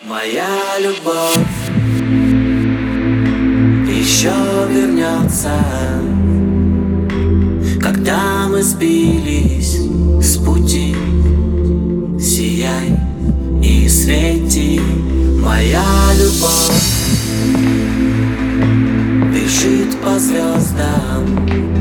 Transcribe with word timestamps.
Моя 0.00 0.78
любовь 0.78 1.34
еще 3.88 4.32
вернется, 4.70 5.60
когда 7.80 8.46
мы 8.48 8.62
сбились 8.62 9.80
с 10.22 10.36
пути. 10.36 10.94
Сияй 12.20 12.96
и 13.60 13.88
свети, 13.88 14.80
моя 15.42 15.82
любовь 16.14 16.78
бежит 19.34 20.00
по 20.00 20.16
звездам. 20.16 21.77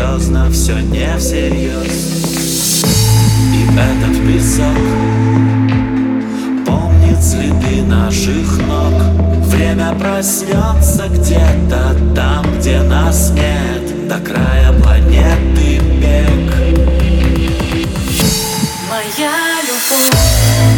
серьезно, 0.00 0.50
все 0.50 0.78
не 0.80 1.16
всерьез 1.18 2.84
И 3.52 3.66
этот 3.78 4.26
песок 4.26 4.76
помнит 6.66 7.22
следы 7.22 7.82
наших 7.82 8.58
ног. 8.66 8.94
Время 9.46 9.94
проснется 9.98 11.08
где-то 11.08 11.96
там, 12.14 12.46
где 12.58 12.80
нас 12.82 13.30
нет. 13.30 14.08
До 14.08 14.18
края 14.18 14.72
планеты 14.82 15.80
бег. 16.00 16.54
Моя 18.88 19.32
любовь. 19.62 20.69